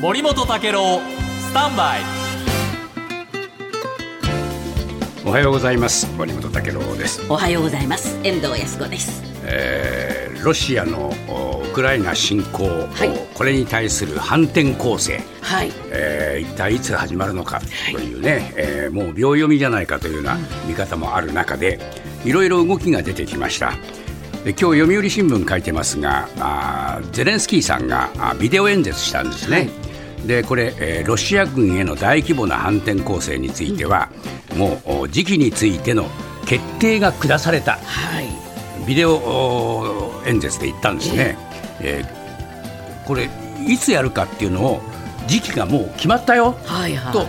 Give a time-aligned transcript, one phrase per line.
[0.00, 1.00] 森本武郎
[1.40, 2.00] スタンバイ。
[5.26, 6.06] おはようございます。
[6.16, 8.16] 森本武郎です、おはようございます。
[8.22, 9.22] 遠藤康子です。
[9.44, 13.10] えーロシアのおウクライナ侵攻、はい。
[13.34, 15.72] これに対する反転攻勢、はい。
[15.90, 17.60] えー一体いつ始まるのか
[17.92, 21.80] というね、えーもう秒読みじゃないかというような見方もある中で
[22.24, 23.72] いろいろ動きが出てきました。
[24.44, 29.68] で今日読売新聞書いてますがあーゼレンスキーさんがあビデオ演説したんですね、
[30.26, 34.08] でこれ、えーロシア軍への大規模な反転攻勢については、
[34.56, 36.06] もうお時期についての
[36.46, 37.72] 決定が下された。
[37.72, 38.86] はい。
[38.86, 41.36] ビデオお演説で言ったんですね、
[41.80, 42.18] えー
[43.06, 43.30] これ
[43.66, 44.82] いつやるかっていうのを
[45.26, 47.12] 時期がもう決まったよ、はいはい。
[47.12, 47.26] と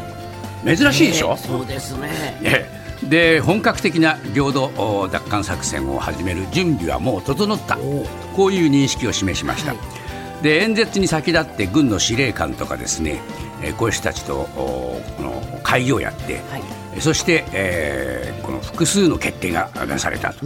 [0.65, 2.09] 珍しいでしょ、えーそうですね。
[2.43, 2.67] え
[3.03, 3.05] え。
[3.07, 7.77] で本格的な領土お奪還作戦を始める準備はもう整った。
[8.35, 9.73] こういう認識を示しました、
[10.41, 13.21] で演説に先立って軍の司令官とかですね、
[13.61, 16.57] えーこういう人たちとおこの会議をやって、は
[16.95, 17.01] い。
[17.01, 20.45] そして、えーこの複数の決定が出されたと、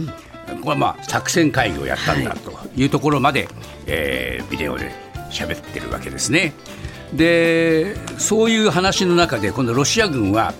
[0.64, 3.48] れはまあ作戦会議をやったんだというところまで、
[3.86, 4.90] えービデオで
[5.30, 6.52] 喋ってるわけですね。
[7.12, 10.52] でそういう話の中で今度ロシア軍は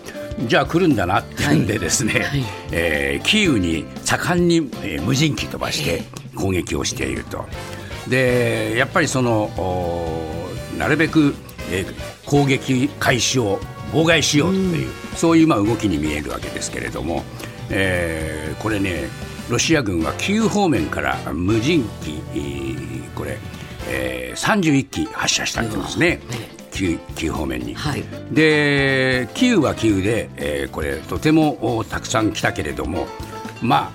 [0.46, 2.44] じゃあ来るんだなっていうんでですね、はい。
[2.72, 6.02] えーキーウに盛んに、えー無人機飛ばして
[6.36, 7.46] 攻撃をしていると。
[8.08, 11.34] でやっぱりそのおなるべく、
[11.70, 13.58] えー攻撃開始を
[13.92, 17.22] 妨害しようという、そういうまあ動きに見えるわけですけれども、
[17.70, 19.08] えーこれね
[19.50, 23.38] ロシア軍はキーウ方面から無人機、えーこれ、
[23.88, 26.20] えー31機発射したって言うんですね
[26.72, 27.74] キー方面に。
[27.74, 28.02] はい。
[28.32, 33.06] でキーウはキーウで、えーこれとてもおたくさん来たけれども
[33.62, 33.92] ま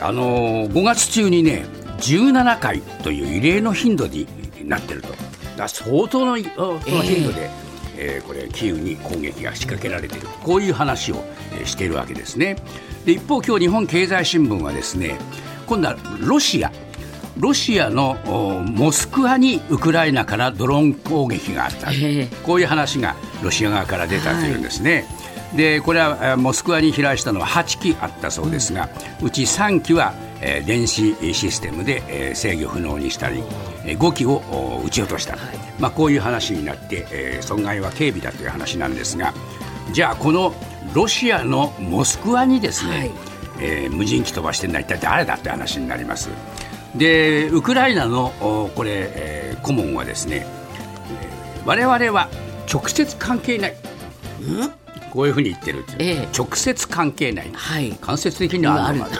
[0.00, 1.64] ああのー5月中にね
[2.02, 4.26] 17回という異例の頻度に
[4.64, 5.08] なってると。
[5.68, 6.78] 相当の頻度
[7.32, 7.50] で、
[7.96, 10.26] えーこれキーウに攻撃が仕掛けられている。
[10.42, 12.56] こういう話を、えーしているわけですね。
[13.04, 15.16] で一方今日日本経済新聞はですね
[15.66, 16.72] 今度はロシア。
[17.38, 22.28] ロシアのおモスクワにウクライナからドローン攻撃があった、ええ。
[22.44, 25.06] こういう話がロシア側から出たというんですね。
[25.56, 28.88] でこれはえーモスクワに飛来したのは8機あったそうですが、
[29.22, 33.42] うち3機は、えー電子システムで、えー制御不能にしたり、
[33.84, 35.36] えー5機をお撃ち落とした、
[35.78, 39.32] まあ、こういう話になって、えー損害は軽微だという話なんですが
[39.92, 40.54] じゃあこの
[40.94, 43.10] ロシアのモスクワにですね、はい。
[43.60, 46.28] えー無人機飛ばしてるのは一体誰だって話になります。
[46.96, 50.44] でウクライナのおこれ、えー顧問はですね
[51.64, 52.28] 我々は
[52.72, 53.74] 直接関係ない
[55.12, 56.28] こういうふうに言ってるっていう、ええ。
[56.36, 57.92] 直接関係ない、はい。
[58.00, 59.10] 間接的にはあるのか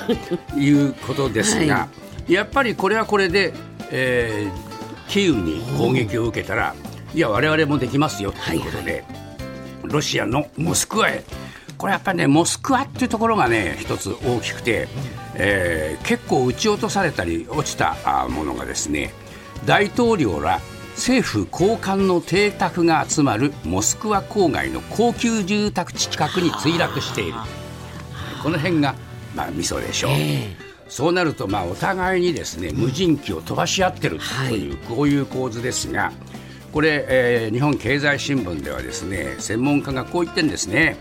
[0.54, 1.88] ということですが、は
[2.26, 3.52] やっぱりこれはこれで、
[3.90, 4.72] えー
[5.08, 6.74] キーウに攻撃を受けたら
[7.12, 9.04] いや我々もできますよということで、
[9.82, 11.22] ロシアのモスクワへ。
[11.76, 14.88] これやっぱりねモスクワっていうところがね一つ大きくて、
[15.34, 19.12] えー結構撃ち落とされたり落ちたあものがですね
[19.66, 20.60] 大統領ら
[20.94, 27.34] 政府高官の邸宅が集まるモスクワ郊外の高級住宅地近くに墜落している
[28.42, 28.94] この辺が、
[29.34, 30.10] まあ、ミソでしょう。
[30.12, 30.56] え
[30.88, 36.12] そうなると、まあ、お互いにですね無人機を飛ばし合ってるという、こういう構図ですが
[36.70, 40.96] これ、えー日本経済新聞ではですね専門家がこう言ってるんですね。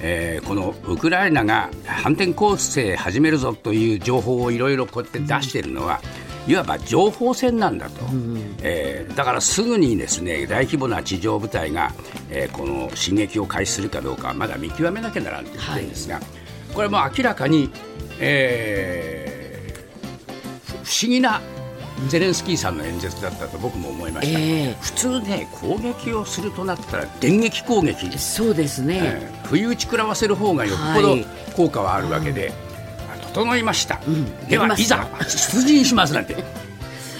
[0.00, 6.00] えーこのウクライナが反転攻勢始めるぞという情報をいろいろこうやって出しているのは、
[6.46, 8.04] いわば情報戦なんだと、
[8.62, 11.92] えーだからすぐにですね大規模な地上部隊が、
[12.30, 16.20] えーこの進撃を開始するかどうかはまだ見極めなきゃならんということですが、
[16.74, 17.70] これはもう明らかに、
[18.20, 19.34] えー
[20.84, 21.40] 不思議な
[22.08, 24.76] ゼレンスキーさんの演説だったと僕も思いました、ええ。
[24.82, 28.06] 普通ね攻撃をするとなったら電撃攻撃。
[28.06, 31.26] えそうですね、えー不意打ち食らわせる方がよっぽどはい。
[31.56, 32.73] 効果はあるわけで、あ
[33.34, 34.46] 整いました、ん。
[34.48, 36.36] ではいざ出陣しますなんて。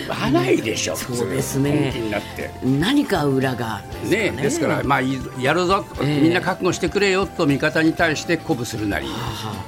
[0.07, 1.91] 言わないでしょ、普通そうですね。
[1.93, 2.51] 本気になって。
[2.63, 6.21] 何か裏がね、ですから、まあ、いやるぞ、ええ。
[6.21, 9.07] みんな覚悟してくれよと味方に対して鼓舞するなり、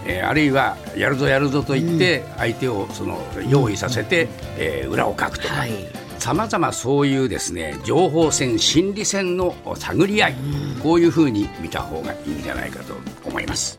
[0.07, 3.19] えーあるいはやるぞやるぞと言って相手をその
[3.49, 4.29] 用意させて、
[4.59, 5.55] えー裏をかくとか。
[5.55, 5.71] はい。
[6.19, 10.35] さまざまそういうですね情報戦心理戦の探り合い、
[10.83, 12.95] こういうふうに見た方がいいんじゃないかと
[13.25, 13.79] 思います。